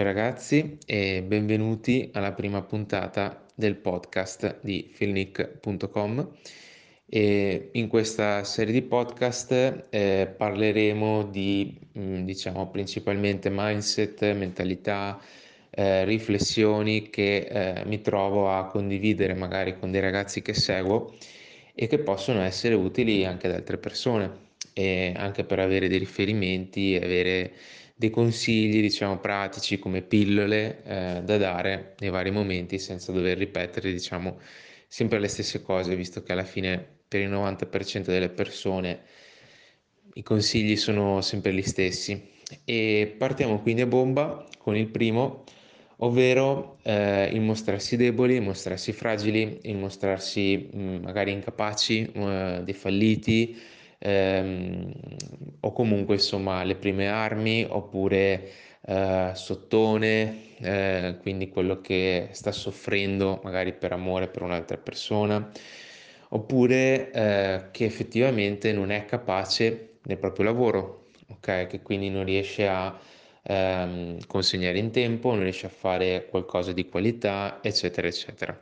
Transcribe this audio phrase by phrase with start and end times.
[0.00, 6.26] Ciao ragazzi e benvenuti alla prima puntata del podcast di filnic.com
[7.08, 15.20] in questa serie di podcast eh, parleremo di mm, diciamo principalmente mindset, mentalità,
[15.68, 21.14] eh, riflessioni che eh, mi trovo a condividere magari con dei ragazzi che seguo
[21.74, 26.94] e che possono essere utili anche ad altre persone e anche per avere dei riferimenti
[26.94, 27.52] e avere
[28.00, 33.92] dei consigli, diciamo, pratici come pillole eh, da dare nei vari momenti senza dover ripetere,
[33.92, 34.40] diciamo,
[34.86, 39.02] sempre le stesse cose, visto che alla fine per il 90% delle persone
[40.14, 42.26] i consigli sono sempre gli stessi.
[42.64, 45.44] E partiamo quindi a bomba con il primo,
[45.96, 52.60] ovvero eh, il mostrarsi deboli, il mostrarsi fragili, il mostrarsi mh, mm, magari incapaci, eh,
[52.64, 53.58] dei falliti,
[54.00, 54.92] ehm,
[55.60, 58.50] o comunque insomma le prime armi oppure
[58.86, 65.50] eh, sottone, eh, quindi quello che sta soffrendo magari per amore per un'altra persona,
[66.30, 71.66] oppure eh, che effettivamente non è capace nel proprio lavoro, ok?
[71.66, 72.98] Che quindi non riesce a
[73.42, 78.58] ehm, consegnare in tempo, non riesce a fare qualcosa di qualità, eccetera, eccetera.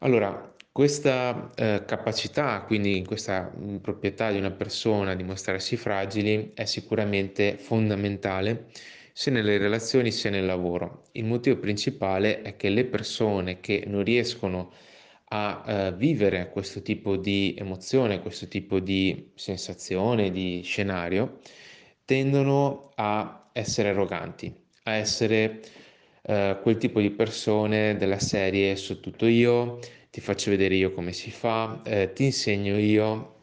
[0.00, 6.50] Allora, questa eh, capacità, quindi questa mh, mm, proprietà di una persona di mostrarsi fragili
[6.52, 8.66] è sicuramente fondamentale
[9.14, 11.04] sia nelle relazioni sia nel lavoro.
[11.12, 14.70] Il motivo principale è che le persone che non riescono
[15.28, 21.38] a eh, vivere questo tipo di emozione, questo tipo di sensazione, di scenario,
[22.04, 25.62] tendono a essere arroganti, a essere
[26.20, 29.78] eh, quel tipo di persone della serie so tutto io,
[30.16, 33.34] ti faccio vedere io come si fa, eh, ti insegno io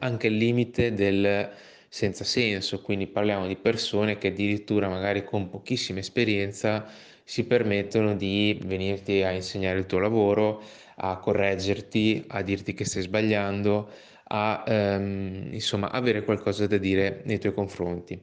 [0.00, 1.50] anche il limite del
[1.88, 6.86] senza senso, quindi parliamo di persone che addirittura magari con pochissima esperienza
[7.24, 10.62] si permettono di venirti a insegnare il tuo lavoro,
[10.96, 13.88] a correggerti, a dirti che stai sbagliando,
[14.24, 18.20] a ehm, insomma avere qualcosa da dire nei tuoi confronti.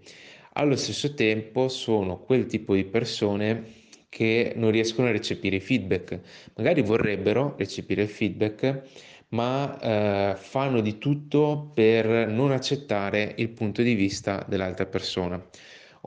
[0.54, 6.20] Allo stesso tempo sono quel tipo di persone che non riescono a recepire i feedback.
[6.56, 8.84] Magari vorrebbero recepire il feedback,
[9.30, 15.44] ma eh, fanno di tutto per non accettare il punto di vista dell'altra persona.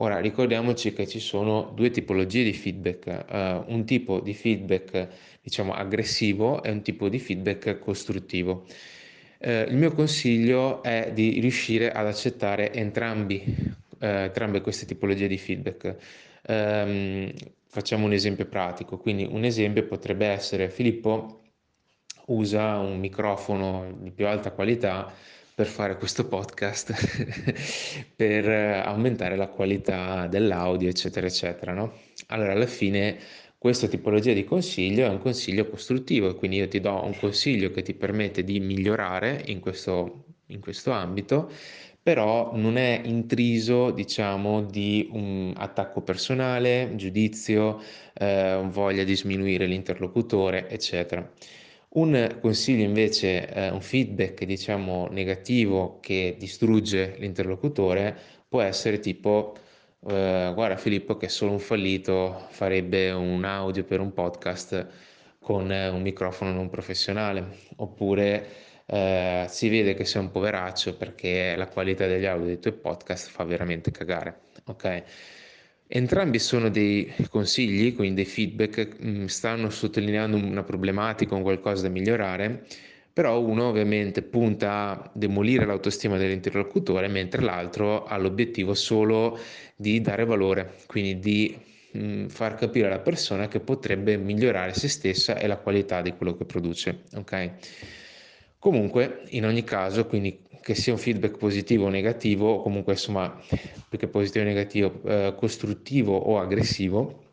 [0.01, 5.09] Ora ricordiamoci che ci sono due tipologie di feedback, uh, un tipo di feedback
[5.41, 8.65] diciamo aggressivo e un tipo di feedback costruttivo.
[9.39, 15.37] Uh, il mio consiglio è di riuscire ad accettare entrambi, uh, entrambe queste tipologie di
[15.37, 15.95] feedback.
[16.47, 17.33] Um,
[17.71, 21.43] Facciamo un esempio pratico, quindi un esempio potrebbe essere Filippo
[22.25, 25.13] usa un microfono di più alta qualità
[25.53, 26.93] per fare questo podcast,
[28.15, 31.73] per aumentare la qualità dell'audio, eccetera, eccetera.
[31.73, 31.93] No?
[32.29, 33.19] Allora, alla fine,
[33.59, 37.83] questa tipologia di consiglio è un consiglio costruttivo, quindi io ti do un consiglio che
[37.83, 41.51] ti permette di migliorare in questo, in questo ambito
[42.01, 47.81] però non è intriso, diciamo, di un attacco personale, giudizio,
[48.13, 51.29] eh, voglia di sminuire l'interlocutore, eccetera.
[51.91, 58.15] Un consiglio invece, eh, un feedback, diciamo, negativo che distrugge l'interlocutore
[58.47, 59.55] può essere tipo
[60.07, 64.87] eh, guarda Filippo che solo un fallito farebbe un audio per un podcast
[65.39, 68.47] con un microfono non professionale, oppure
[68.91, 73.29] eh, si vede che sei un poveraccio perché la qualità degli audio dei tuoi podcast
[73.29, 74.39] fa veramente cagare.
[74.65, 75.03] Ok?
[75.87, 81.89] Entrambi sono dei consigli, quindi dei feedback, mm, stanno sottolineando una problematica, un qualcosa da
[81.89, 82.65] migliorare,
[83.13, 89.37] però uno ovviamente punta a demolire l'autostima dell'interlocutore, mentre l'altro ha l'obiettivo solo
[89.75, 91.57] di dare valore, quindi di
[91.97, 96.35] mm, far capire alla persona che potrebbe migliorare se stessa e la qualità di quello
[96.35, 97.03] che produce.
[97.15, 97.51] Ok?
[98.59, 103.39] Comunque, in ogni caso, quindi che sia un feedback positivo o negativo, o comunque insomma,
[103.87, 107.23] più che positivo o negativo, eh, costruttivo o aggressivo,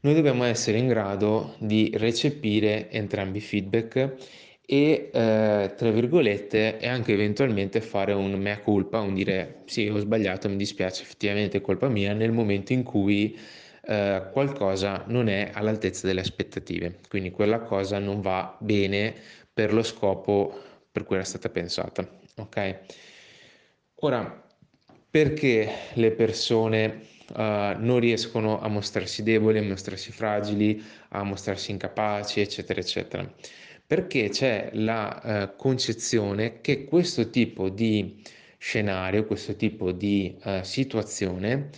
[0.00, 4.14] noi dobbiamo essere in grado di recepire entrambi i feedback
[4.64, 9.98] e, eh, tra virgolette, e anche eventualmente fare un mea culpa, un dire sì, ho
[9.98, 13.36] sbagliato, mi dispiace, effettivamente è colpa mia, nel momento in cui
[13.82, 19.14] eh, qualcosa non è all'altezza delle aspettative, quindi quella cosa non va bene
[19.58, 20.56] per lo scopo
[20.92, 22.08] per cui era stata pensata.
[22.36, 22.78] Ok?
[24.02, 24.46] Ora,
[25.10, 27.00] perché le persone
[27.30, 33.34] uh, non riescono a mostrarsi deboli, a mostrarsi fragili, a mostrarsi incapaci, eccetera, eccetera?
[33.84, 38.22] Perché c'è la uh, concezione che questo tipo di
[38.58, 41.70] scenario, questo tipo di uh, situazione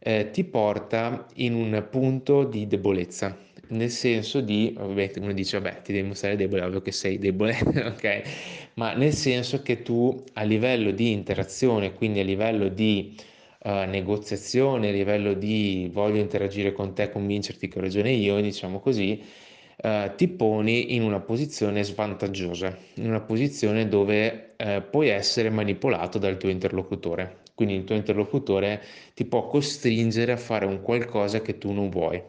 [0.00, 3.36] eh, ti porta in un punto di debolezza,
[3.70, 7.56] nel senso di, ovviamente uno dice, vabbè, ti devi mostrare debole, ovvio che sei debole,
[7.62, 8.22] ok?
[8.74, 13.14] Ma nel senso che tu a livello di interazione, quindi a livello di
[13.64, 18.80] uh, negoziazione, a livello di voglio interagire con te, convincerti che ho ragione io, diciamo
[18.80, 19.22] così,
[19.82, 26.18] uh, ti poni in una posizione svantaggiosa, in una posizione dove uh, puoi essere manipolato
[26.18, 27.38] dal tuo interlocutore.
[27.54, 28.82] Quindi il tuo interlocutore
[29.14, 32.22] ti può costringere a fare un qualcosa che tu non vuoi.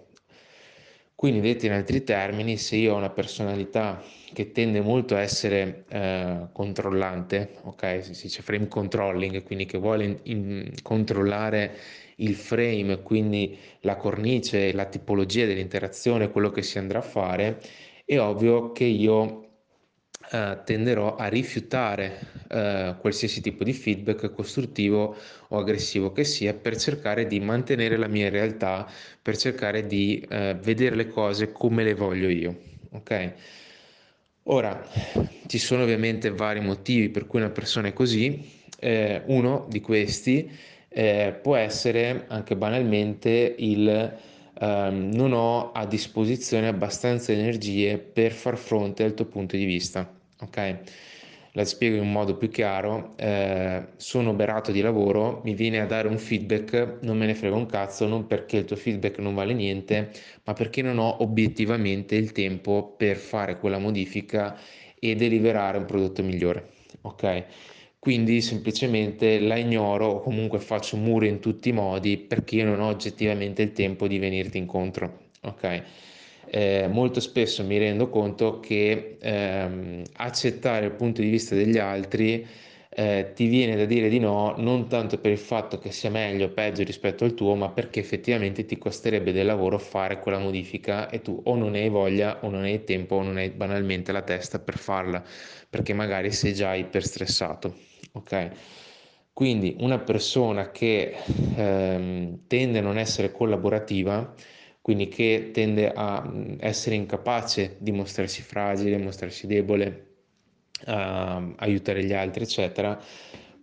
[1.19, 4.01] Quindi, detto in altri termini, se io ho una personalità
[4.31, 10.21] che tende molto a essere eh, controllante, ok, si dice frame controlling, quindi che vuole
[10.23, 11.75] in, controllare
[12.19, 17.59] il frame, quindi la cornice, la tipologia dell'interazione, quello che si andrà a fare,
[18.05, 19.48] è ovvio che io
[20.31, 22.19] eh, tenderò a rifiutare
[22.49, 25.15] eh, qualsiasi tipo di feedback costruttivo
[25.47, 28.87] o aggressivo che sia per cercare di mantenere la mia realtà,
[29.21, 32.57] per cercare di eh, vedere le cose come le voglio io.
[32.91, 33.33] Ok?
[34.43, 34.83] Ora,
[35.47, 38.57] ci sono ovviamente vari motivi per cui una persona è così.
[38.79, 40.49] Eh, uno di questi
[40.87, 44.17] eh, può essere anche banalmente il
[44.59, 50.17] ehm, non ho a disposizione abbastanza energie per far fronte al tuo punto di vista
[50.41, 50.79] ok?
[51.53, 56.07] La spiego in modo più chiaro, eh, sono oberato di lavoro, mi viene a dare
[56.07, 59.53] un feedback, non me ne frega un cazzo, non perché il tuo feedback non vale
[59.53, 60.11] niente,
[60.43, 64.55] ma perché non ho obiettivamente il tempo per fare quella modifica
[64.99, 66.69] e deliberare un prodotto migliore,
[67.01, 67.45] ok?
[67.99, 72.79] Quindi semplicemente la ignoro o comunque faccio muro in tutti i modi perché io non
[72.79, 75.83] ho oggettivamente il tempo di venirti incontro, ok?
[76.51, 82.45] eh, molto spesso mi rendo conto che ehm, accettare il punto di vista degli altri
[82.91, 86.45] eh, ti viene da dire di no non tanto per il fatto che sia meglio
[86.47, 91.09] o peggio rispetto al tuo, ma perché effettivamente ti costerebbe del lavoro fare quella modifica
[91.09, 94.21] e tu o non hai voglia o non hai tempo o non hai banalmente la
[94.23, 95.23] testa per farla,
[95.69, 97.88] perché magari sei già iperstressato.
[98.13, 98.49] Ok?
[99.33, 101.15] Quindi una persona che
[101.55, 104.33] ehm, tende a non essere collaborativa
[104.81, 106.27] quindi che tende a
[106.59, 110.05] essere incapace di mostrarsi fragile, mostrarsi debole,
[110.85, 112.99] a aiutare gli altri, eccetera,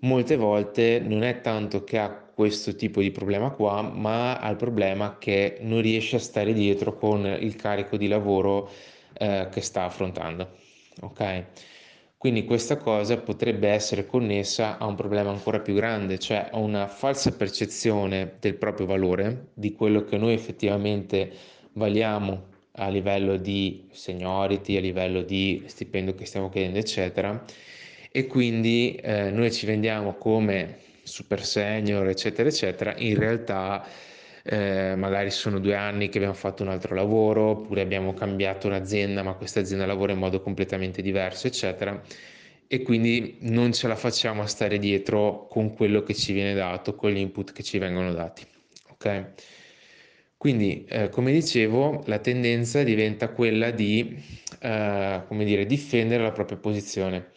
[0.00, 4.56] molte volte non è tanto che ha questo tipo di problema qua, ma ha il
[4.56, 8.70] problema che non riesce a stare dietro con il carico di lavoro
[9.14, 10.50] eh, che sta affrontando.
[11.00, 11.44] Ok?
[12.26, 16.88] Quindi questa cosa potrebbe essere connessa a un problema ancora più grande, cioè a una
[16.88, 21.30] falsa percezione del proprio valore, di quello che noi effettivamente
[21.74, 27.44] valiamo a livello di seniority, a livello di stipendio che stiamo chiedendo, eccetera.
[28.10, 32.92] E quindi eh, noi ci vendiamo come super senior, eccetera, eccetera.
[32.96, 33.86] In realtà
[34.48, 39.22] eh, magari sono due anni che abbiamo fatto un altro lavoro, oppure abbiamo cambiato un'azienda,
[39.22, 42.00] ma questa azienda lavora in modo completamente diverso, eccetera.
[42.68, 46.94] E quindi non ce la facciamo a stare dietro con quello che ci viene dato,
[46.94, 48.44] con gli input che ci vengono dati.
[48.90, 49.32] Ok?
[50.36, 54.22] Quindi, eh, come dicevo, la tendenza diventa quella di,
[54.60, 57.30] eh, dire, difendere la propria posizione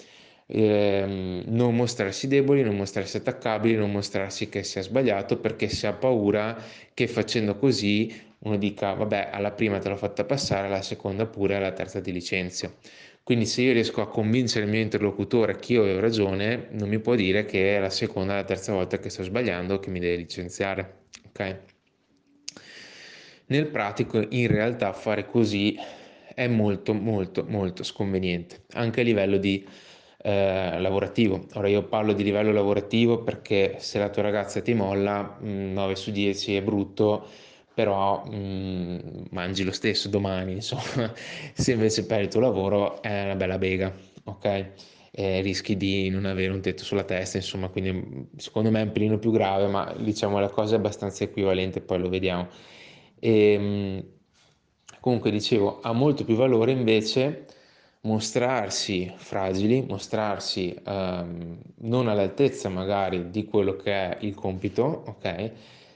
[0.52, 5.94] eh, non mostrarsi deboli, non mostrarsi attaccabili, non mostrarsi che sia sbagliato perché si ha
[5.94, 6.60] paura
[6.94, 11.56] che facendo così uno dica vabbè alla prima te l'ho fatta passare, alla seconda pure,
[11.56, 12.78] alla terza ti licenzio.
[13.22, 17.00] Quindi se io riesco a convincere il mio interlocutore che io ho ragione, non mi
[17.00, 20.16] può dire che è la seconda, la terza volta che sto sbagliando che mi deve
[20.16, 21.02] licenziare.
[21.28, 21.58] Ok?
[23.48, 25.78] Nel pratico in realtà fare così
[26.34, 29.64] è molto molto molto sconveniente, anche a livello di
[30.22, 31.46] eh, lavorativo.
[31.54, 35.74] Ora io parlo di livello lavorativo perché se la tua ragazza ti molla, mh, mm,
[35.74, 37.26] 9 su 10 è brutto,
[37.74, 39.00] però mh, mm,
[39.32, 41.14] mangi lo stesso domani, insomma,
[41.54, 43.94] se invece perdi il tuo lavoro è una bella bega,
[44.26, 44.72] ok?
[45.12, 48.84] Eh, rischi di non avere un tetto sulla testa, insomma, quindi mm, secondo me è
[48.84, 52.48] un pelino più grave, ma diciamo la cosa è abbastanza equivalente, poi lo vediamo.
[53.20, 54.04] E, mh,
[55.00, 57.46] comunque dicevo, ha molto più valore invece
[58.02, 65.52] mostrarsi fragili, mostrarsi um, non all'altezza magari di quello che è il compito, ok?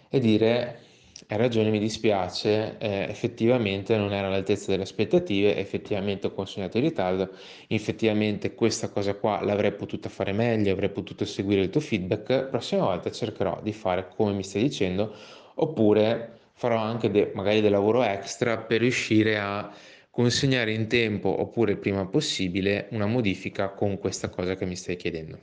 [0.09, 0.79] E dire
[1.27, 6.83] hai ragione, mi dispiace, eh, effettivamente non era all'altezza delle aspettative, effettivamente ho consegnato in
[6.83, 7.29] ritardo,
[7.67, 12.43] effettivamente questa cosa qua l'avrei potuta fare meglio, avrei potuto seguire il tuo feedback, la
[12.43, 15.13] prossima volta cercherò di fare come mi stai dicendo,
[15.55, 19.71] oppure farò anche de- magari del lavoro extra per riuscire a
[20.13, 25.39] consegnare in tempo oppure prima possibile una modifica con questa cosa che mi stai chiedendo.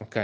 [0.00, 0.16] Ok?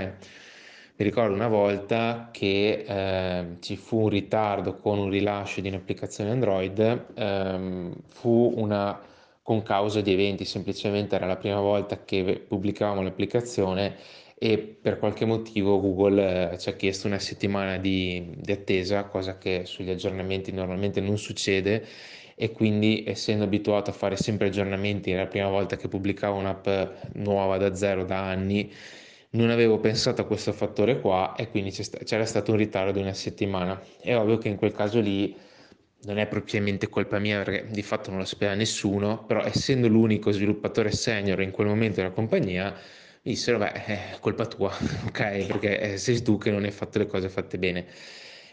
[0.96, 6.30] Mi ricordo una volta che eh, ci fu un ritardo con un rilascio di un'applicazione
[6.30, 8.98] Android, ehm, fu una
[9.42, 13.96] con causa di eventi, semplicemente era la prima volta che pubblicavamo l'applicazione
[14.38, 19.36] e per qualche motivo Google eh, ci ha chiesto una settimana di, di attesa, cosa
[19.36, 21.86] che sugli aggiornamenti normalmente non succede
[22.42, 26.68] e quindi essendo abituato a fare sempre aggiornamenti, era la prima volta che pubblicavo un'app
[27.16, 28.72] nuova da zero da anni,
[29.32, 33.12] non avevo pensato a questo fattore qua e quindi c'era stato un ritardo di una
[33.12, 33.78] settimana.
[34.00, 35.36] È ovvio che in quel caso lì
[36.04, 40.30] non è propriamente colpa mia perché di fatto non lo sapeva nessuno, però essendo l'unico
[40.30, 44.72] sviluppatore senior in quel momento della compagnia, mi dissero, beh, è colpa tua,
[45.08, 45.44] ok?
[45.44, 47.84] Perché eh, sei tu che non hai fatto le cose fatte bene.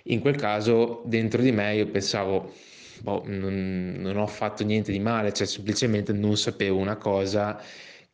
[0.10, 2.52] In quel caso, dentro di me, io pensavo,
[3.02, 7.62] boh, non, non ho fatto niente di male, cioè semplicemente non sapevo una cosa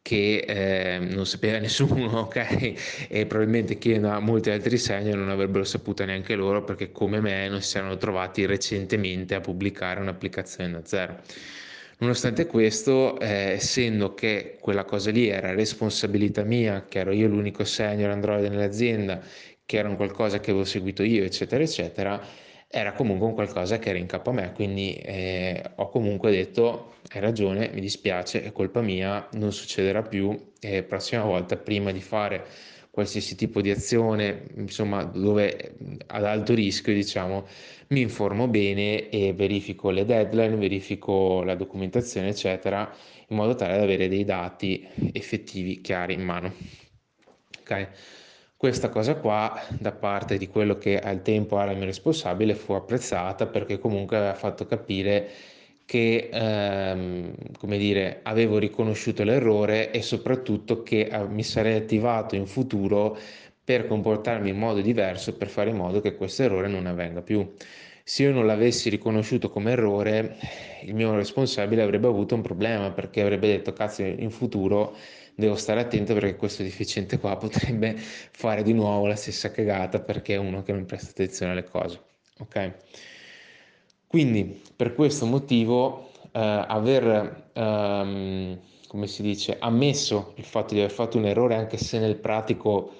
[0.03, 3.07] che eh, non sapeva nessuno, ok?
[3.09, 7.47] E probabilmente chiedendo a molti altri senior non avrebbero saputo neanche loro perché come me
[7.47, 11.19] non si erano trovati recentemente a pubblicare un'applicazione da zero.
[11.99, 17.63] Nonostante questo, eh, essendo che quella cosa lì era responsabilità mia, che ero io l'unico
[17.63, 19.21] senior Android nell'azienda,
[19.65, 22.21] che era un qualcosa che avevo seguito io, eccetera, eccetera,
[22.75, 26.95] era comunque un qualcosa che era in capo a me, quindi eh, ho comunque detto
[27.11, 32.01] hai ragione, mi dispiace, è colpa mia, non succederà più e prossima volta prima di
[32.01, 32.43] fare
[32.89, 35.75] qualsiasi tipo di azione, insomma, dove
[36.07, 37.45] ad alto rischio, diciamo,
[37.89, 42.91] mi informo bene e verifico le deadline, verifico la documentazione, eccetera,
[43.27, 46.51] in modo tale da avere dei dati effettivi chiari in mano.
[47.59, 47.89] Ok?
[48.63, 52.71] Questa cosa qua, da parte di quello che al tempo era il mio responsabile, fu
[52.71, 55.29] apprezzata perché comunque aveva fatto capire
[55.83, 62.45] che ehm, come dire, avevo riconosciuto l'errore e soprattutto che eh, mi sarei attivato in
[62.45, 63.17] futuro
[63.61, 67.45] per comportarmi in modo diverso per fare in modo che questo errore non avvenga più.
[68.01, 70.37] Se io non l'avessi riconosciuto come errore,
[70.83, 74.95] il mio responsabile avrebbe avuto un problema perché avrebbe detto cazzo in futuro
[75.35, 77.95] devo stare attento perché questo deficiente qua potrebbe
[78.31, 82.01] fare di nuovo la stessa cagata perché è uno che non presta attenzione alle cose.
[82.39, 82.73] Ok?
[84.07, 90.91] Quindi per questo motivo eh, aver, ehm, come si dice, ammesso il fatto di aver
[90.91, 92.93] fatto un errore anche se nel pratico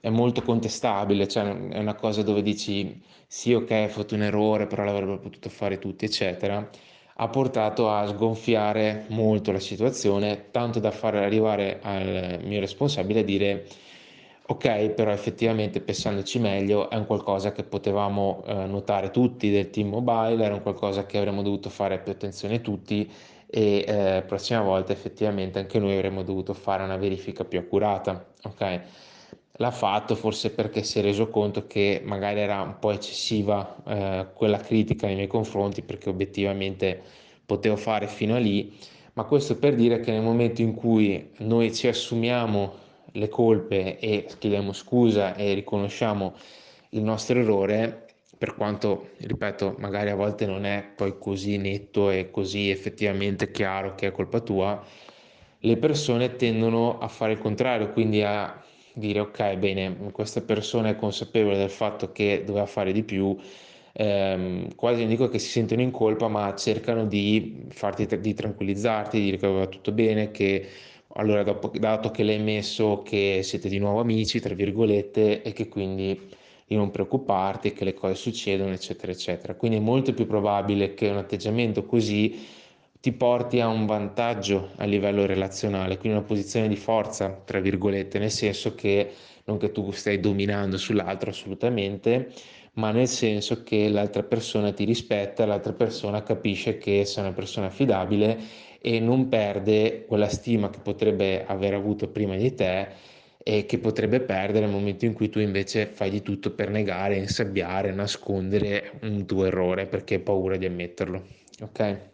[0.00, 4.66] è molto contestabile, cioè è una cosa dove dici sì ok hai fatto un errore
[4.66, 6.68] però l'avrebbero potuto fare tutti eccetera,
[7.22, 13.24] ha portato a sgonfiare molto la situazione, tanto da far arrivare al mio responsabile a
[13.24, 13.66] dire
[14.50, 19.90] Ok, però effettivamente pensandoci meglio è un qualcosa che potevamo eh, notare tutti del team
[19.90, 23.08] mobile, era un qualcosa che avremmo dovuto fare più attenzione tutti
[23.46, 28.26] e eh, prossima volta effettivamente anche noi avremmo dovuto fare una verifica più accurata.
[28.42, 28.80] Ok,
[29.60, 34.26] l'ha fatto forse perché si è reso conto che magari era un po' eccessiva eh,
[34.32, 37.02] quella critica nei miei confronti perché obiettivamente
[37.44, 38.72] potevo fare fino a lì,
[39.14, 42.74] ma questo per dire che nel momento in cui noi ci assumiamo
[43.12, 46.34] le colpe e chiediamo scusa e riconosciamo
[46.90, 48.06] il nostro errore,
[48.38, 53.94] per quanto, ripeto, magari a volte non è poi così netto e così effettivamente chiaro
[53.94, 54.82] che è colpa tua,
[55.58, 58.62] le persone tendono a fare il contrario, quindi a
[59.00, 63.36] dire ok, bene, questa persona è consapevole del fatto che doveva fare di più,
[63.92, 69.18] ehm, quasi non dico che si sentono in colpa, ma cercano di farti di tranquillizzarti,
[69.18, 70.68] di dire che va tutto bene, che
[71.14, 75.68] allora, dopo, dato che l'hai messo che siete di nuovo amici, tra virgolette, e che
[75.68, 76.18] quindi
[76.66, 79.54] di non preoccuparti, che le cose succedono, eccetera, eccetera.
[79.56, 82.46] Quindi è molto più probabile che un atteggiamento così
[83.00, 88.18] ti porti a un vantaggio a livello relazionale, quindi una posizione di forza, tra virgolette,
[88.18, 89.10] nel senso che
[89.44, 92.30] non che tu stai dominando sull'altro assolutamente,
[92.74, 97.66] ma nel senso che l'altra persona ti rispetta, l'altra persona capisce che sei una persona
[97.66, 98.38] affidabile
[98.80, 102.88] e non perde quella stima che potrebbe aver avuto prima di te
[103.42, 107.16] e che potrebbe perdere nel momento in cui tu invece fai di tutto per negare,
[107.16, 111.24] insabbiare, nascondere un tuo errore perché hai paura di ammetterlo.
[111.62, 112.10] Ok?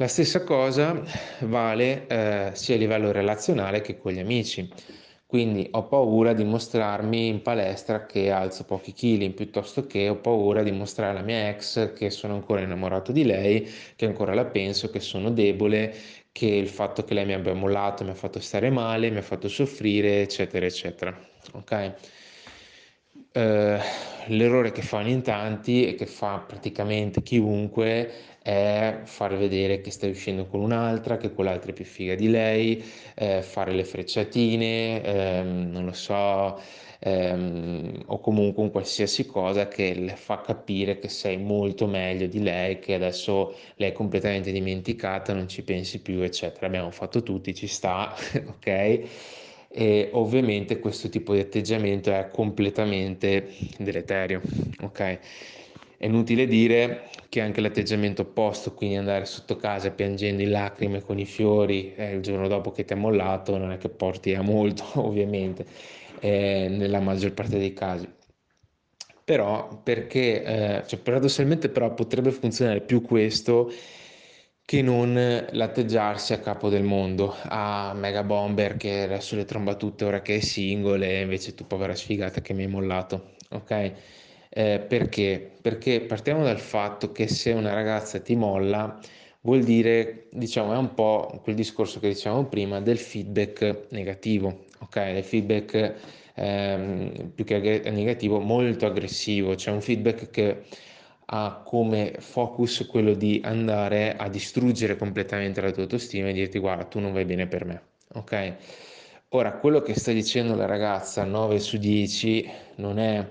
[0.00, 0.98] La stessa cosa
[1.40, 4.66] vale eh, sia a livello relazionale che con gli amici.
[5.26, 10.62] Quindi ho paura di mostrarmi in palestra che alzo pochi chili, piuttosto che ho paura
[10.62, 14.88] di mostrare alla mia ex che sono ancora innamorato di lei, che ancora la penso,
[14.88, 15.94] che sono debole,
[16.32, 19.22] che il fatto che lei mi abbia mollato mi ha fatto stare male, mi ha
[19.22, 21.14] fatto soffrire, eccetera, eccetera.
[21.52, 21.92] Ok?
[23.32, 23.78] Uh,
[24.28, 30.10] l'errore che fanno in tanti e che fa praticamente chiunque è far vedere che stai
[30.10, 32.82] uscendo con un'altra, che quell'altra è più figa di lei,
[33.14, 36.58] eh, fare le frecciatine, ehm, non lo so,
[37.00, 42.42] ehm, o comunque un qualsiasi cosa che le fa capire che sei molto meglio di
[42.42, 46.66] lei, che adesso lei è completamente dimenticata, non ci pensi più, eccetera.
[46.66, 48.14] Abbiamo fatto tutti, ci sta,
[48.46, 49.00] ok?
[49.72, 54.40] E ovviamente questo tipo di atteggiamento è completamente deleterio,
[54.82, 55.18] ok?
[56.00, 61.18] È inutile dire che anche l'atteggiamento opposto, quindi andare sotto casa piangendo in lacrime con
[61.18, 64.40] i fiori eh, il giorno dopo che ti ha mollato, non è che porti a
[64.40, 65.66] molto, ovviamente,
[66.20, 68.08] eh, nella maggior parte dei casi.
[69.24, 73.70] Però, perché, eh, cioè, paradossalmente, però potrebbe funzionare più questo
[74.64, 75.14] che non
[75.50, 80.36] l'atteggiarsi a capo del mondo, a Mega Bomber che adesso le tromba tutte ora che
[80.36, 83.92] è single e invece tu povera sfigata che mi hai mollato, ok?
[84.52, 85.52] Eh, perché?
[85.62, 88.98] Perché partiamo dal fatto che se una ragazza ti molla
[89.42, 95.12] vuol dire, diciamo, è un po' quel discorso che dicevamo prima del feedback negativo, ok?
[95.12, 95.94] Del feedback
[96.34, 100.62] ehm, più che negativo molto aggressivo, cioè un feedback che
[101.32, 106.84] ha come focus quello di andare a distruggere completamente la tua autostima e dirti guarda
[106.84, 107.82] tu non vai bene per me,
[108.14, 108.54] ok?
[109.28, 113.24] Ora, quello che sta dicendo la ragazza 9 su 10 non è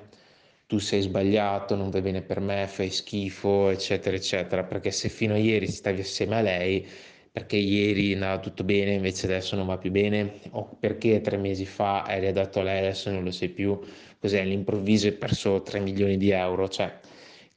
[0.70, 5.34] tu sei sbagliato, non vai bene per me, fai schifo, eccetera, eccetera, perché se fino
[5.34, 6.88] a ieri stavi assieme a lei,
[7.32, 11.66] perché ieri andava tutto bene, invece adesso non va più bene, o perché tre mesi
[11.66, 13.80] fa eri adatto a lei, adesso non lo sei più,
[14.20, 17.00] cos'è, all'improvviso hai perso 3 milioni di euro, cioè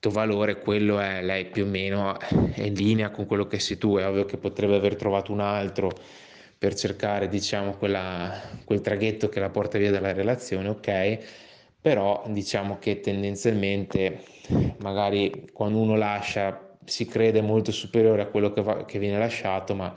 [0.00, 3.76] tuo valore, quello è lei più o meno è in linea con quello che sei
[3.76, 5.90] tu, è ovvio che potrebbe aver trovato un altro
[6.56, 11.50] per cercare, diciamo, quella, quel traghetto che la porta via dalla relazione, ok,
[11.82, 14.22] però diciamo che tendenzialmente
[14.78, 19.74] magari quando uno lascia si crede molto superiore a quello che, va, che viene lasciato,
[19.74, 19.92] ma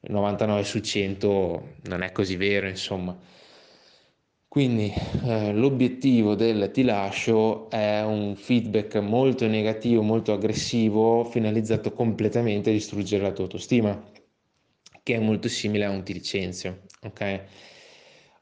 [0.00, 3.16] 99 su 100 non è così vero, insomma.
[4.48, 4.92] Quindi
[5.24, 12.72] eh, l'obiettivo del ti lascio è un feedback molto negativo, molto aggressivo, finalizzato completamente a
[12.72, 14.00] distruggere la tua autostima,
[15.02, 17.42] che è molto simile a un ti licenzio, ok?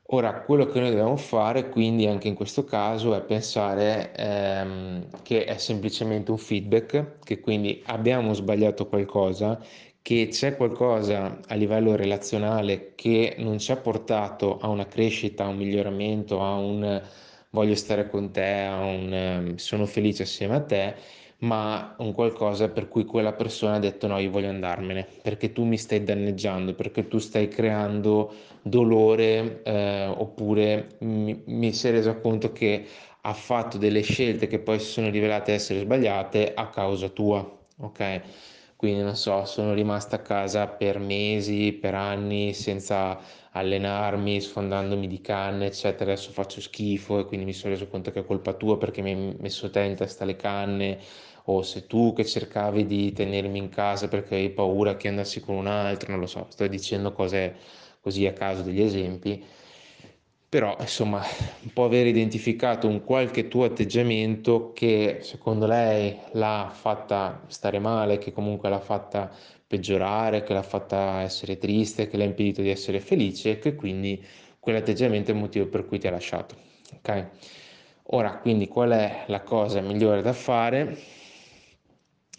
[0.06, 5.44] Ora, quello che noi dobbiamo fare, quindi anche in questo caso, è pensare ehm, che
[5.44, 9.58] è semplicemente un feedback, che quindi abbiamo sbagliato qualcosa,
[10.02, 15.48] che c'è qualcosa a livello relazionale che non ci ha portato a una crescita, a
[15.48, 17.02] un miglioramento, a un
[17.50, 20.94] voglio stare con te, a un sono felice assieme a te,
[21.42, 25.64] ma un qualcosa per cui quella persona ha detto no, io voglio andarmene, perché tu
[25.64, 32.18] mi stai danneggiando, perché tu stai creando dolore, eh, oppure mi, mi si è reso
[32.20, 32.86] conto che
[33.22, 37.38] ha fatto delle scelte che poi si sono rivelate essere sbagliate a causa tua,
[37.78, 38.22] ok?
[38.82, 43.16] Quindi non so, sono rimasta a casa per mesi, per anni senza
[43.52, 46.10] allenarmi, sfondandomi di canne, eccetera.
[46.10, 49.12] Adesso faccio schifo e quindi mi sono reso conto che è colpa tua perché mi
[49.12, 50.98] hai messo te in testa le canne,
[51.44, 55.54] o se tu che cercavi di tenermi in casa perché avevi paura che andassi con
[55.54, 57.54] un altro, non lo so, sto dicendo cose
[58.00, 59.44] così a caso degli esempi
[60.52, 61.22] però insomma
[61.72, 68.32] può aver identificato un qualche tuo atteggiamento che secondo lei l'ha fatta stare male, che
[68.32, 69.34] comunque l'ha fatta
[69.66, 74.22] peggiorare, che l'ha fatta essere triste, che l'ha impedito di essere felice e che quindi
[74.60, 76.54] quell'atteggiamento è il motivo per cui ti ha lasciato.
[76.96, 77.28] Ok?
[78.08, 80.98] Ora, quindi qual è la cosa migliore da fare?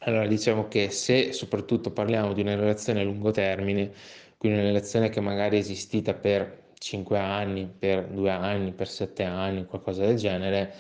[0.02, 3.92] Allora, diciamo che se soprattutto parliamo di una relazione a lungo termine,
[4.38, 9.24] quindi una relazione che magari è esistita per 5 anni, per 2 anni, per 7
[9.24, 10.74] anni, qualcosa del genere,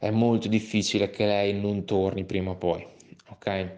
[0.00, 2.84] è molto difficile che lei non torni prima o poi,
[3.28, 3.68] ok?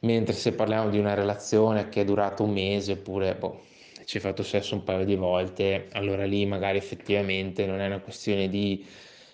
[0.00, 3.60] Mentre se parliamo di una relazione che è durata un mese oppure boh,
[4.04, 8.00] ci hai fatto sesso un paio di volte, allora lì magari effettivamente non è una
[8.00, 8.86] questione di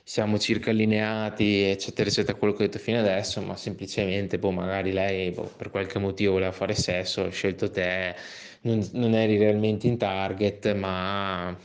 [0.03, 4.93] siamo circa allineati, eccetera, eccetera, quello che ho detto fino adesso, ma semplicemente, boh, magari
[4.93, 8.15] lei boh, per qualche motivo voleva fare sesso, ha scelto te,
[8.63, 11.57] non, non eri realmente in target, ma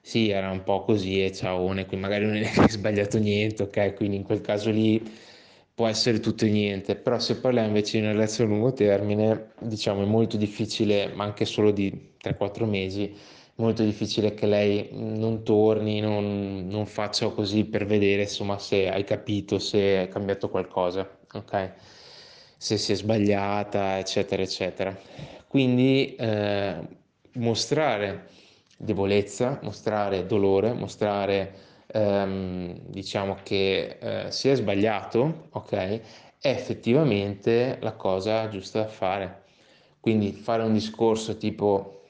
[0.00, 3.94] sì, era un po' così e ciao, quindi magari non hai sbagliato niente, ok?
[3.94, 5.02] Quindi in quel caso lì
[5.74, 9.52] può essere tutto e niente, però se parliamo invece di una relazione a lungo termine,
[9.60, 13.14] diciamo è molto difficile, ma anche solo di 3-4 mesi,
[13.56, 19.04] molto difficile che lei non torni, non, non faccia così per vedere insomma se hai
[19.04, 21.72] capito, se hai cambiato qualcosa, ok?
[22.58, 24.96] Se si è sbagliata, eccetera, eccetera.
[25.56, 26.76] Quindi eh,
[27.36, 28.28] mostrare
[28.76, 31.54] debolezza, mostrare dolore, mostrare
[31.86, 35.70] ehm, diciamo che eh, si è sbagliato, ok?
[35.72, 36.00] è
[36.50, 39.44] effettivamente la cosa giusta da fare.
[39.98, 42.02] Quindi fare un discorso tipo,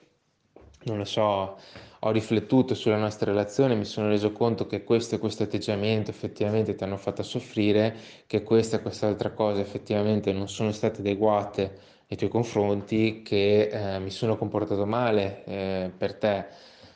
[0.87, 1.57] non lo so,
[2.01, 6.75] ho riflettuto sulla nostra relazione, mi sono reso conto che questo e questo atteggiamento effettivamente
[6.75, 7.95] ti hanno fatto soffrire,
[8.27, 13.99] che questa e quest'altra cosa effettivamente non sono state adeguate nei tuoi confronti, che eh,
[13.99, 16.47] mi sono comportato male eh, per te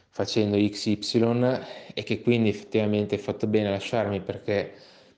[0.08, 1.60] facendo XY
[1.94, 4.72] e che quindi effettivamente hai fatto bene a lasciarmi perché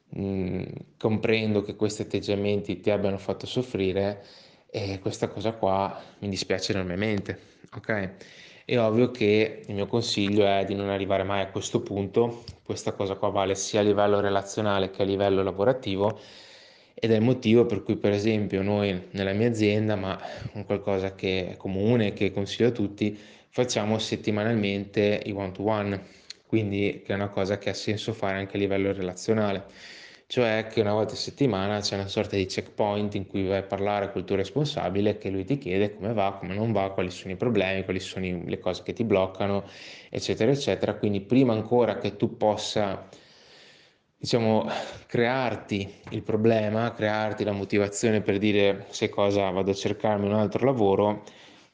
[0.09, 0.63] mh,
[0.99, 4.25] comprendo che questi atteggiamenti ti abbiano fatto soffrire
[4.71, 7.39] e questa cosa qua mi dispiace enormemente,
[7.75, 8.11] ok?
[8.65, 12.93] È ovvio che il mio consiglio è di non arrivare mai a questo punto, questa
[12.93, 16.19] cosa qua vale sia a livello relazionale che a livello lavorativo
[16.95, 20.19] ed è il motivo per cui per esempio noi nella mia azienda, ma
[20.53, 26.03] un qualcosa che è comune, che consiglio a tutti, facciamo settimanalmente i one to one,
[26.47, 29.65] quindi che è una cosa che ha senso fare anche a livello relazionale
[30.33, 33.63] cioè che una volta a settimana c'è una sorta di checkpoint in cui vai a
[33.65, 37.35] parlare col tuo responsabile che lui ti chiede come va, come non va, quali sono
[37.35, 39.65] i problemi, quali sono le cose che ti bloccano,
[40.09, 40.95] eccetera, eccetera.
[40.95, 43.11] Quindi prima ancora che tu possa,
[44.23, 44.69] diciamo,
[45.09, 50.65] crearti il problema, crearti la motivazione per dire sai cosa, vado a cercarmi un altro
[50.65, 51.25] lavoro,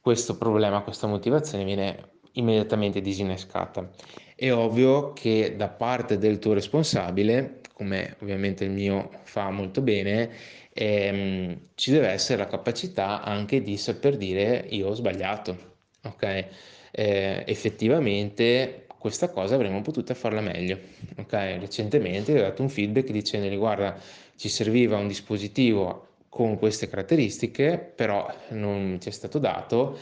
[0.01, 3.91] questo problema, questa motivazione viene immediatamente disinnescata.
[4.35, 10.31] È ovvio che da parte del tuo responsabile come ovviamente il mio fa molto bene,
[10.73, 16.47] ehm, ci deve essere la capacità anche di saper dire io ho sbagliato, ok?
[16.91, 20.79] Eh, effettivamente questa cosa avremmo potuto farla meglio,
[21.17, 21.33] ok?
[21.33, 23.97] Recentemente ho dato un feedback dicendo guarda
[24.37, 29.99] ci serviva un dispositivo con queste caratteristiche, però non ci è stato dato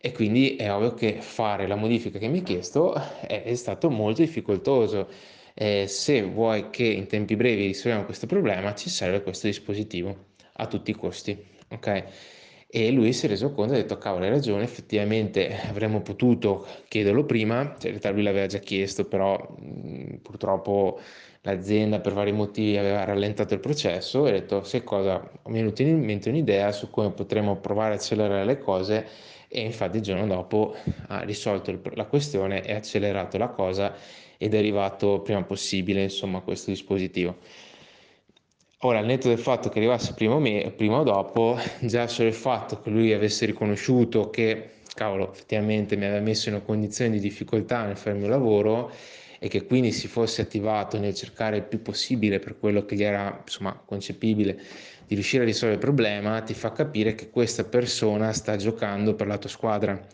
[0.00, 3.90] e quindi è ovvio che fare la modifica che mi hai chiesto è, è stato
[3.90, 5.08] molto difficoltoso
[5.54, 10.66] eh, se vuoi che in tempi brevi risolviamo questo problema ci serve questo dispositivo a
[10.66, 11.36] tutti i costi,
[11.68, 12.04] ok?
[12.72, 16.66] E lui si è reso conto e ha detto, cavolo, hai ragione, effettivamente avremmo potuto
[16.86, 21.00] chiederlo prima, cioè, in realtà lui l'aveva già chiesto, però mh, purtroppo
[21.42, 24.26] l'azienda per vari motivi aveva rallentato il processo.
[24.26, 27.94] E ha detto, sai cosa, mi è venuta in mente un'idea su come potremmo provare
[27.94, 29.06] a accelerare le cose.
[29.48, 30.76] E infatti il giorno dopo
[31.08, 33.92] ha risolto la questione e accelerato la cosa
[34.38, 37.38] ed è arrivato prima possibile insomma questo dispositivo.
[38.82, 42.28] Ora, al netto del fatto che arrivasse prima o, me, prima o dopo, già solo
[42.28, 47.10] il fatto che lui avesse riconosciuto che, cavolo, effettivamente mi aveva messo in una condizione
[47.10, 48.90] di difficoltà nel fare il mio lavoro
[49.38, 53.02] e che quindi si fosse attivato nel cercare il più possibile per quello che gli
[53.02, 54.58] era, insomma, concepibile
[55.06, 59.26] di riuscire a risolvere il problema, ti fa capire che questa persona sta giocando per
[59.26, 60.06] la tua squadra,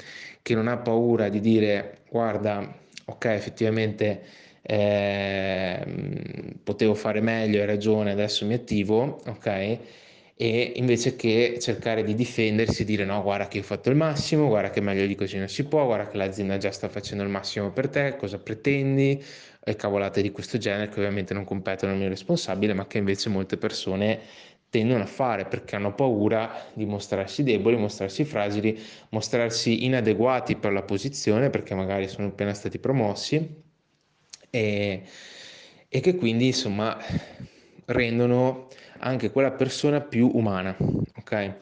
[0.42, 4.22] che non ha paura di dire, guarda, ok, effettivamente
[4.66, 9.78] eh, potevo fare meglio, hai ragione, adesso mi attivo, ok?
[10.38, 14.70] E invece che cercare di difendersi dire no, guarda che ho fatto il massimo, guarda
[14.70, 17.70] che meglio di così non si può, guarda che l'azienda già sta facendo il massimo
[17.72, 19.22] per te, cosa pretendi?
[19.64, 23.28] E cavolate di questo genere che ovviamente non competono al mio responsabile, ma che invece
[23.30, 24.20] molte persone
[24.68, 28.78] tendono a fare perché hanno paura di mostrarsi deboli, mostrarsi fragili,
[29.10, 33.64] mostrarsi inadeguati per la posizione perché magari sono appena stati promossi
[34.50, 35.02] e,
[35.88, 36.96] e che quindi insomma
[37.86, 40.76] rendono anche quella persona più umana.
[41.16, 41.54] Ok?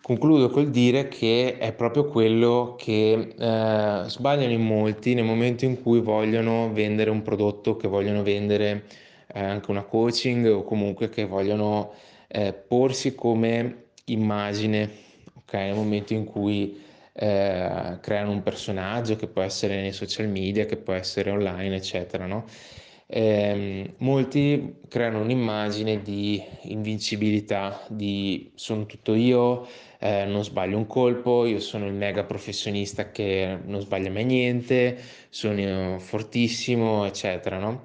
[0.00, 5.82] Concludo col dire che è proprio quello che eh, sbagliano in molti nel momento in
[5.82, 8.84] cui vogliono vendere un prodotto, che vogliono vendere
[9.26, 11.92] eh, anche una coaching o comunque che vogliono
[12.26, 14.90] eh, porsi come immagine,
[15.34, 15.52] ok?
[15.52, 16.86] Nel momento in cui
[17.18, 22.26] eh, creano un personaggio che può essere nei social media, che può essere online, eccetera,
[22.26, 22.44] no?
[23.10, 29.66] Eh, molti creano un'immagine di invincibilità, di sono tutto io,
[29.98, 34.98] eh, non sbaglio un colpo, io sono il mega professionista che non sbaglia mai niente,
[35.30, 37.82] sono fortissimo, eccetera, no?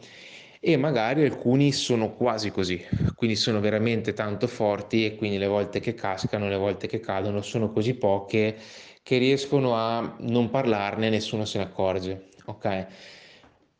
[0.66, 2.82] e magari alcuni sono quasi così,
[3.16, 7.42] quindi sono veramente tanto forti e quindi le volte che cascano, le volte che cadono
[7.42, 8.56] sono così poche
[9.04, 12.88] che riescono a non parlarne, nessuno se ne accorge, ok?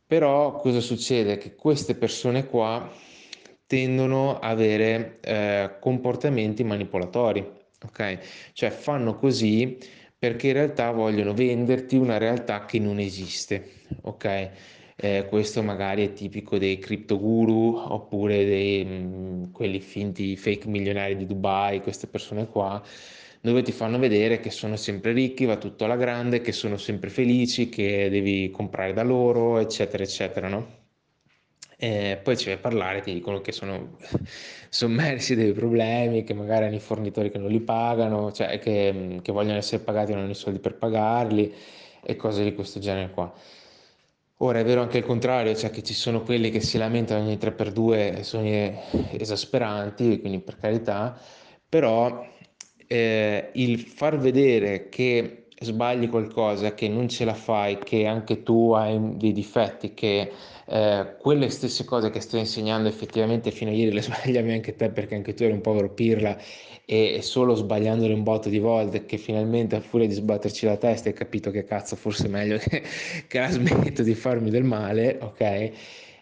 [0.06, 1.38] Però cosa succede?
[1.38, 2.88] Che queste persone qua
[3.66, 7.44] tendono ad avere eh, comportamenti manipolatori,
[7.84, 8.18] ok?
[8.52, 9.78] Cioè fanno così
[10.16, 13.70] perché in realtà vogliono venderti una realtà che non esiste,
[14.02, 14.50] ok?
[14.96, 20.68] Eh, questo magari è tipico dei crypto guru oppure dei mh, mm, quelli finti fake
[20.68, 22.80] milionari di Dubai, queste persone qua,
[23.44, 27.10] dove ti fanno vedere che sono sempre ricchi, va tutto alla grande, che sono sempre
[27.10, 30.66] felici, che devi comprare da loro, eccetera, eccetera, no?
[31.76, 33.98] Eh, poi ci vai a parlare, ti dicono che sono
[34.70, 39.32] sommersi dei problemi, che magari hanno i fornitori che non li pagano, cioè che, che
[39.32, 41.52] vogliono essere pagati e non hanno i soldi per pagarli
[42.02, 43.30] e cose di questo genere qua.
[44.38, 47.36] Ora è vero anche il contrario, cioè che ci sono quelli che si lamentano ogni
[47.36, 48.48] 3x2 sono
[49.18, 51.18] esasperanti, quindi per carità,
[51.68, 52.32] però
[52.86, 58.72] eh, il far vedere che sbagli qualcosa, che non ce la fai, che anche tu
[58.72, 60.30] hai dei difetti, che
[60.66, 64.90] eh, quelle stesse cose che sto insegnando effettivamente fino a ieri le sbagliavi anche te
[64.90, 66.36] perché anche tu eri un povero pirla
[66.86, 71.08] e, solo sbagliandole un botto di volte che finalmente a furia di sbatterci la testa
[71.08, 72.82] hai capito che cazzo forse è meglio che,
[73.26, 75.40] che la smetto di farmi del male, ok?
[75.40, 75.72] E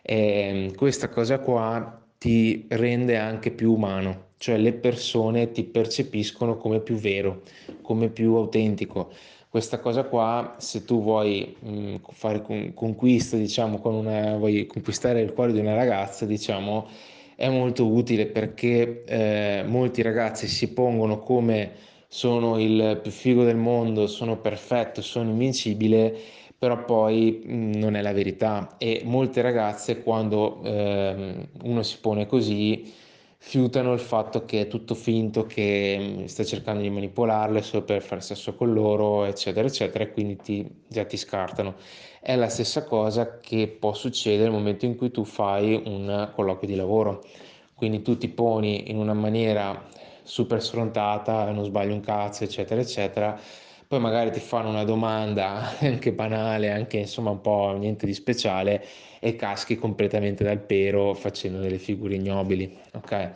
[0.02, 6.80] ehm, questa cosa qua ti rende anche più umano, cioè le persone ti percepiscono come
[6.80, 7.42] più vero,
[7.80, 9.12] come più autentico.
[9.48, 14.66] Questa cosa qua, se tu vuoi mh, mm, fare con, conquista, diciamo, con una, vuoi
[14.66, 16.88] conquistare il cuore di una ragazza, diciamo,
[17.36, 21.74] è molto utile perché eh, molti ragazzi si pongono come
[22.08, 26.18] sono il più figo del mondo, sono perfetto, sono invincibile,
[26.58, 31.98] però poi mh, mm, non è la verità e molte ragazze quando eh, uno si
[32.00, 33.00] pone così
[33.44, 38.00] fiutano il fatto che è tutto finto, che mm, sta cercando di manipolarle solo per
[38.00, 41.74] fare sesso con loro, eccetera, eccetera, e quindi ti, già ti scartano.
[42.20, 46.68] È la stessa cosa che può succedere nel momento in cui tu fai un colloquio
[46.68, 47.24] di lavoro.
[47.74, 49.88] Quindi tu ti poni in una maniera
[50.22, 53.38] super sfrontata, non sbagli un cazzo, eccetera, eccetera.
[53.92, 58.82] Poi magari ti fanno una domanda anche banale, anche insomma un po' niente di speciale
[59.20, 63.32] e caschi completamente dal pero facendo delle figure ignobili, ok?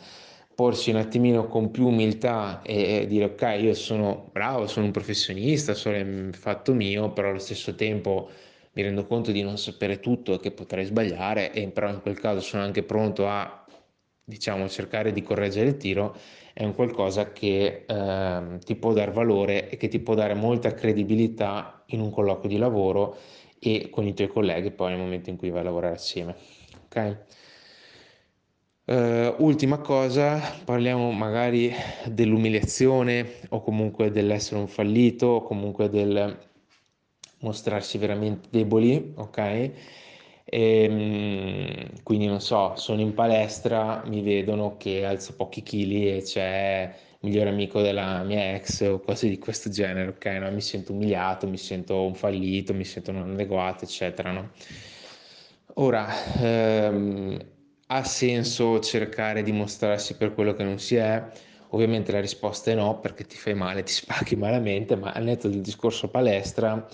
[0.55, 5.75] Porsi un attimino con più umiltà e dire ok, io sono bravo, sono un professionista,
[5.75, 8.31] sono il fatto mio, però allo stesso tempo
[8.73, 12.19] mi rendo conto di non sapere tutto e che potrei sbagliare e però in quel
[12.19, 13.63] caso sono anche pronto a
[14.25, 16.17] diciamo cercare di correggere il tiro
[16.59, 20.73] è un qualcosa che eh, ti può dare valore e che ti può dare molta
[20.73, 23.19] credibilità in un colloquio di lavoro
[23.59, 26.35] e con i tuoi colleghi poi nel momento in cui vai a lavorare assieme.
[26.87, 27.19] Ok?
[28.85, 31.75] Uh, ultima cosa, parliamo magari
[32.07, 36.39] dell'umiliazione o comunque dell'essere un fallito o comunque del
[37.41, 39.73] mostrarsi veramente deboli, ok?
[40.49, 46.23] E, ehm, quindi non so, sono in palestra, mi vedono che alzo pochi chili e
[46.23, 50.25] c'è migliore amico della mia ex o cose di questo genere, ok?
[50.27, 50.51] No?
[50.53, 54.51] Mi sento umiliato, mi sento un fallito, mi sento non adeguato, eccetera, no?
[55.75, 56.07] Ora,
[56.41, 57.39] ehm,
[57.89, 61.23] ha senso cercare di mostrarsi per quello che non si è?
[61.71, 65.49] Ovviamente la risposta è no, perché ti fai male, ti spacchi malamente, ma al netto
[65.49, 66.87] del discorso palestra,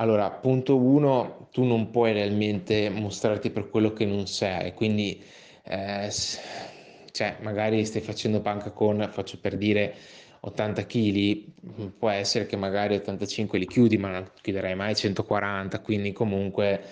[0.00, 5.22] allora, punto uno, tu non puoi realmente mostrarti per quello che non sei, quindi
[5.64, 6.10] eh,
[7.12, 9.94] cioè magari stai facendo panca con, faccio per dire,
[10.40, 16.12] 80 kg, può essere che magari 85 li chiudi, ma non chiuderai mai 140, quindi
[16.12, 16.82] comunque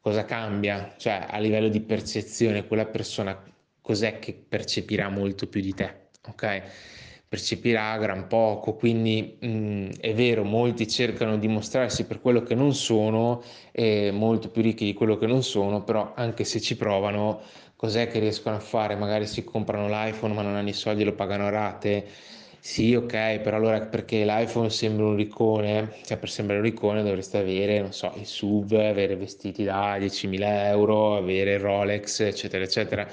[0.00, 0.94] cosa cambia?
[0.98, 3.42] Cioè a livello di percezione quella persona
[3.80, 6.62] cos'è che percepirà molto più di te, ok?
[7.30, 12.56] Percepirà gran poco, quindi mh, mm, è vero, molti cercano di mostrarsi per quello che
[12.56, 13.40] non sono,
[13.70, 17.40] e molto più ricchi di quello che non sono, però anche se ci provano
[17.76, 18.96] cos'è che riescono a fare?
[18.96, 22.04] Magari si comprano l'iPhone ma non hanno i soldi lo pagano a rate.
[22.58, 27.38] Sì, ok, però allora perché l'iPhone sembra un riccone, cioè per sembrare un riccone dovreste
[27.38, 33.08] avere, non so, il SUV, avere vestiti da 10.000 euro, avere Rolex, eccetera, eccetera.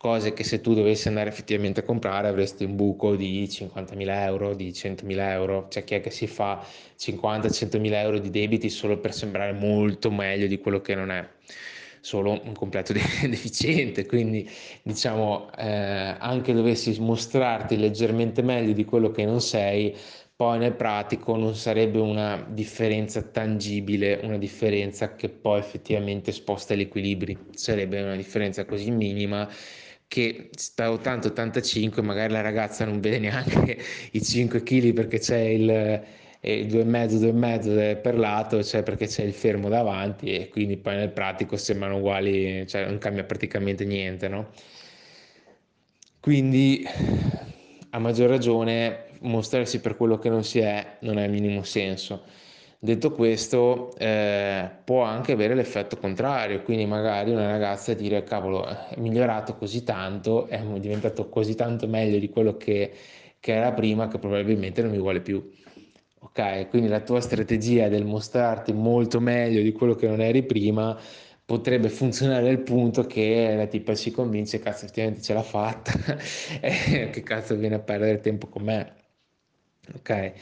[0.00, 4.54] Cose che se tu dovessi andare effettivamente a comprare avresti un buco di 50.000 euro,
[4.54, 5.68] di 100.000 euro.
[5.68, 6.64] C'è chi è che si fa
[6.98, 11.28] 50-100.000 euro di debiti solo per sembrare molto meglio di quello che non è.
[12.00, 12.94] Solo un completo
[13.28, 14.48] deficiente, quindi
[14.82, 19.94] diciamo eh, anche dovessi mostrarti leggermente meglio di quello che non sei,
[20.34, 26.80] poi nel pratico non sarebbe una differenza tangibile, una differenza che poi effettivamente sposta gli
[26.80, 29.46] equilibri, sarebbe una differenza così minima
[30.10, 33.78] che sta 80-85 magari la ragazza non vede neanche
[34.10, 36.02] i 5 kg perché c'è il
[36.40, 37.70] e due e mezzo, due e mezzo
[38.00, 42.66] per lato, cioè perché c'è il fermo davanti e quindi poi nel pratico sembrano uguali,
[42.66, 44.48] cioè non cambia praticamente niente, no?
[46.18, 46.84] Quindi
[47.90, 52.24] a maggior ragione mostrarsi per quello che non si è non ha il minimo senso.
[52.82, 58.94] Detto questo, eh, può anche avere l'effetto contrario, quindi magari una ragazza dire cavolo, è
[58.96, 62.90] migliorato così tanto, è diventato così tanto meglio di quello che,
[63.38, 65.46] che era prima che probabilmente non mi vuole più.
[66.20, 70.98] Ok, quindi la tua strategia del mostrarti molto meglio di quello che non eri prima,
[71.44, 75.92] potrebbe funzionare al punto che la tipa si convince, cazzo, effettivamente ce l'ha fatta,
[76.62, 78.94] e che cazzo viene a perdere tempo con me.
[79.94, 80.32] Ok?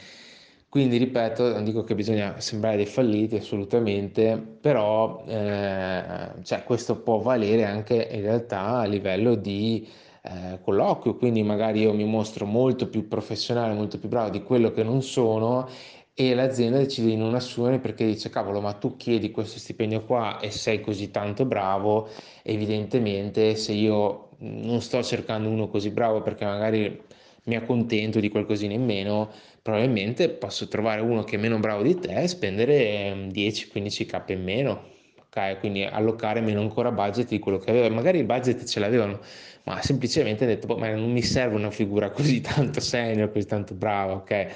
[0.69, 7.17] Quindi ripeto, non dico che bisogna sembrare dei falliti assolutamente, però eh, cioè, questo può
[7.17, 9.87] valere anche in realtà a livello di
[10.21, 14.71] eh, colloquio, quindi magari io mi mostro molto più professionale, molto più bravo di quello
[14.71, 15.67] che non sono
[16.13, 20.39] e l'azienda decide di non assumere perché dice cavolo ma tu chiedi questo stipendio qua
[20.39, 22.09] e sei così tanto bravo,
[22.43, 27.01] evidentemente se io non sto cercando uno così bravo perché magari
[27.45, 31.95] mi accontento di qualcosina in meno, probabilmente posso trovare uno che è meno bravo di
[31.95, 34.89] te e spendere 10-15k in meno,
[35.25, 35.59] ok?
[35.59, 37.89] Quindi allocare meno ancora budget di quello che aveva.
[37.89, 39.19] Magari il budget ce l'avevano,
[39.63, 43.45] ma semplicemente ha detto, boh, ma non mi serve una figura così tanto senior, così
[43.45, 44.47] tanto brava, ok?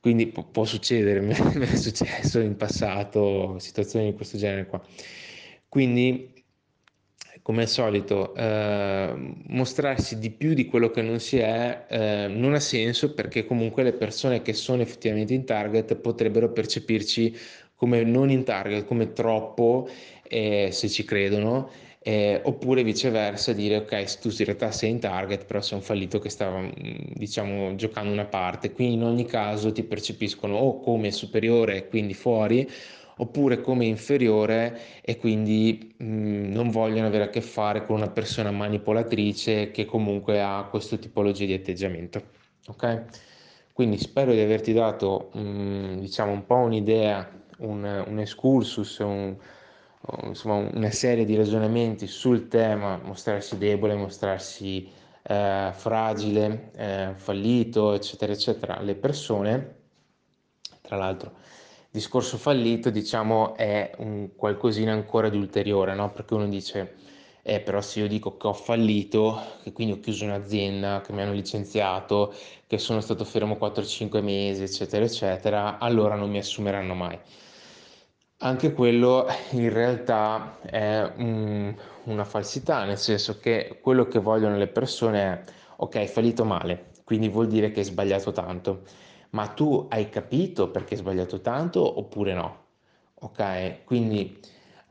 [0.00, 4.80] Quindi può, può succedere, mi è successo in passato situazioni di questo genere qua.
[5.68, 6.35] Quindi
[7.46, 9.14] come al solito, eh,
[9.46, 13.84] mostrarsi di più di quello che non si è eh, non ha senso perché comunque
[13.84, 17.36] le persone che sono effettivamente in target potrebbero percepirci
[17.76, 19.88] come non in target, come troppo
[20.24, 25.44] eh, se ci credono, eh, oppure viceversa dire ok, tu in realtà sei in target,
[25.44, 26.72] però sei un fallito che stava mm,
[27.14, 32.68] diciamo giocando una parte, quindi in ogni caso ti percepiscono o come superiore, quindi fuori,
[33.18, 38.10] oppure come inferiore e quindi mh, mm, non vogliono avere a che fare con una
[38.10, 42.22] persona manipolatrice che comunque ha questa tipologia di atteggiamento.
[42.66, 43.04] Ok?
[43.72, 49.36] Quindi spero di averti dato mh, mm, diciamo un po' un'idea, un, un excursus, un,
[50.24, 54.88] insomma una serie di ragionamenti sul tema mostrarsi debole, mostrarsi
[55.22, 59.74] eh, fragile, eh, fallito, eccetera, eccetera, alle persone.
[60.82, 61.32] Tra l'altro
[61.96, 66.12] discorso fallito, diciamo, è un qualcosina ancora di ulteriore, no?
[66.12, 66.94] Perché uno dice,
[67.42, 71.22] eh, però se io dico che ho fallito, che quindi ho chiuso un'azienda, che mi
[71.22, 72.34] hanno licenziato,
[72.66, 77.18] che sono stato fermo 4-5 mesi, eccetera, eccetera, allora non mi assumeranno mai.
[78.40, 84.66] Anche quello in realtà è un, una falsità, nel senso che quello che vogliono le
[84.68, 85.44] persone è,
[85.76, 88.82] ok, hai fallito male, quindi vuol dire che hai sbagliato tanto
[89.36, 92.64] ma tu hai capito perché hai sbagliato tanto oppure no?
[93.20, 93.84] Ok?
[93.84, 94.38] Quindi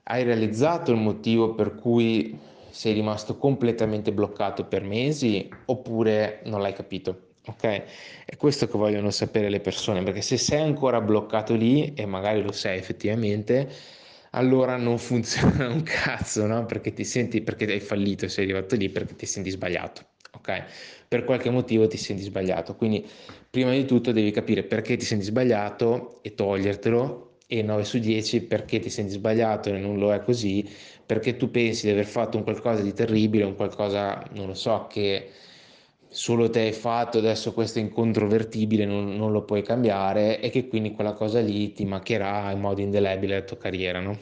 [0.04, 6.74] hai realizzato il motivo per cui sei rimasto completamente bloccato per mesi oppure non l'hai
[6.74, 7.22] capito?
[7.48, 7.64] Ok?
[8.26, 12.42] È questo che vogliono sapere le persone, perché se sei ancora bloccato lì, e magari
[12.42, 13.70] lo sei effettivamente,
[14.32, 16.66] allora non funziona un cazzo, no?
[16.66, 20.02] Perché ti senti, perché hai fallito, sei arrivato lì perché ti senti sbagliato,
[20.34, 20.66] ok?
[21.08, 23.06] Per qualche motivo ti senti sbagliato, quindi
[23.50, 28.42] prima di tutto devi capire perché ti senti sbagliato e togliertelo e 9 su 10
[28.44, 30.68] perché ti senti sbagliato e non lo è così,
[31.06, 34.88] perché tu pensi di aver fatto un qualcosa di terribile, un qualcosa, non lo so,
[34.90, 35.30] che
[36.08, 40.68] solo te hai fatto, adesso questo è incontrovertibile, non, non lo puoi cambiare e che
[40.68, 44.18] quindi quella cosa lì ti macchierà in modo indelebile la tua carriera, no?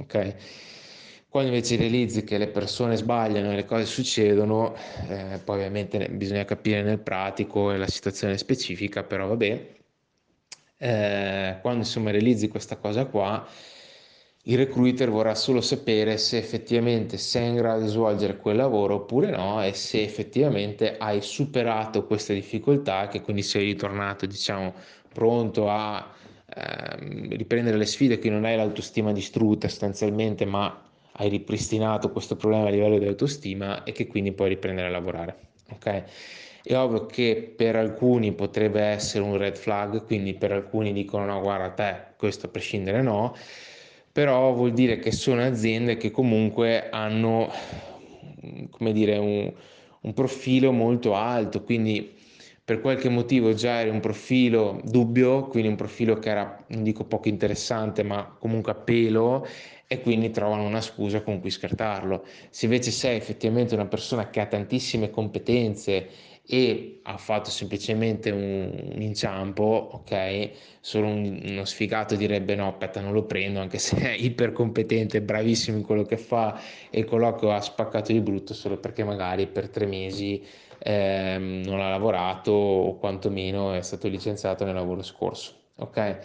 [0.00, 0.34] Ok?
[1.34, 4.72] Quando invece realizzi che le persone sbagliano e le cose succedono,
[5.08, 9.66] eh, poi ovviamente bisogna capire nel pratico e la situazione specifica, però vabbè,
[10.78, 13.44] eh, quando insomma realizzi questa cosa qua,
[14.44, 19.30] il recruiter vorrà solo sapere se effettivamente sei in grado di svolgere quel lavoro oppure
[19.30, 24.72] no e se effettivamente hai superato queste difficoltà, che quindi sei ritornato, diciamo,
[25.12, 26.14] pronto a
[26.46, 26.96] eh,
[27.34, 32.70] riprendere le sfide, qui non hai l'autostima distrutta sostanzialmente, ma hai ripristinato questo problema a
[32.70, 35.36] livello di autostima e che quindi puoi riprendere a lavorare.
[35.70, 36.04] Ok?
[36.62, 41.40] È ovvio che per alcuni potrebbe essere un red flag, quindi per alcuni dicono no,
[41.40, 43.36] guarda te, questo a prescindere no,
[44.10, 47.50] però vuol dire che sono aziende che comunque hanno,
[48.70, 49.52] come dire, un,
[50.00, 52.14] un profilo molto alto, quindi
[52.64, 57.04] per qualche motivo già eri un profilo dubbio, quindi un profilo che era, non dico
[57.04, 59.46] poco interessante, ma comunque a pelo
[59.86, 62.24] e quindi trovano una scusa con cui scartarlo.
[62.50, 66.08] Se invece sei effettivamente una persona che ha tantissime competenze
[66.46, 73.00] e ha fatto semplicemente un, un inciampo, ok, solo un, uno sfigato direbbe no, aspetta,
[73.00, 76.60] non lo prendo, anche se è ipercompetente, bravissimo in quello che fa
[76.90, 80.44] e il colloquio ha spaccato di brutto solo perché magari per tre mesi
[80.78, 86.18] eh, non ha lavorato o quantomeno è stato licenziato nel lavoro scorso, ok?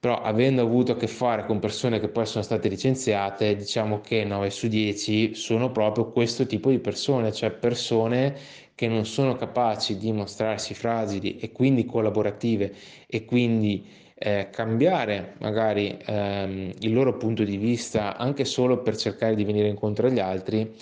[0.00, 4.24] Però avendo avuto a che fare con persone che poi sono state licenziate, diciamo che
[4.24, 8.34] 9 su 10 sono proprio questo tipo di persone, cioè persone
[8.74, 12.72] che non sono capaci di mostrarsi fragili e quindi collaborative
[13.06, 19.34] e quindi eh, cambiare magari ehm, il loro punto di vista anche solo per cercare
[19.34, 20.74] di venire incontro agli altri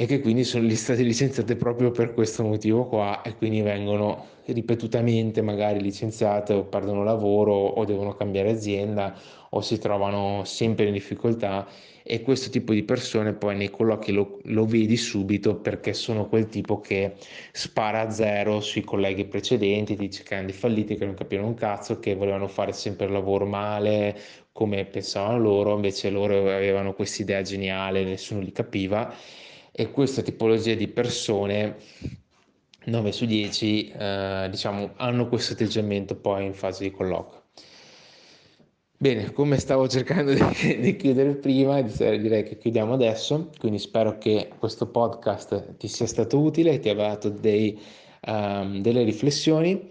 [0.00, 5.42] e che quindi sono state licenziate proprio per questo motivo qua e quindi vengono ripetutamente
[5.42, 9.18] magari licenziate o perdono lavoro o devono cambiare azienda
[9.50, 11.66] o si trovano sempre in difficoltà
[12.04, 16.46] e questo tipo di persone poi nei colloqui lo, lo vedi subito perché sono quel
[16.46, 17.14] tipo che
[17.50, 21.48] spara a zero sui colleghi precedenti, ti dice che hanno dei falliti, che non capirono
[21.48, 24.16] un cazzo, che volevano fare sempre il lavoro male
[24.52, 29.12] come pensavano loro, invece loro avevano questa idea geniale, nessuno li capiva
[29.80, 31.76] e questa tipologia di persone
[32.86, 37.44] 9 su 10 eh, diciamo hanno questo atteggiamento poi in fase di colloquio
[39.00, 40.42] Bene, come stavo cercando di,
[40.82, 46.40] di, chiudere prima, direi che chiudiamo adesso, quindi spero che questo podcast ti sia stato
[46.40, 47.78] utile, ti abbia dato dei,
[48.26, 49.88] um, delle riflessioni.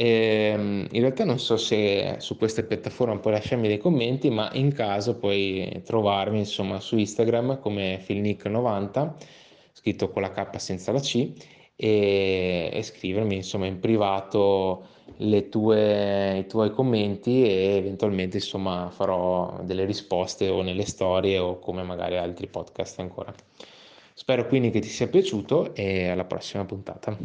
[0.00, 4.48] E, um, in realtà non so se su queste piattaforme puoi lasciarmi dei commenti, ma
[4.52, 9.14] in caso puoi trovarmi insomma su Instagram come filnic90,
[9.72, 11.32] scritto con la K senza la C,
[11.74, 14.86] e, e scrivermi insomma in privato
[15.50, 21.82] tue, i tuoi commenti e eventualmente insomma farò delle risposte o nelle storie o come
[21.82, 23.34] magari altri podcast ancora.
[24.14, 27.16] Spero quindi che ti sia piaciuto e alla prossima puntata.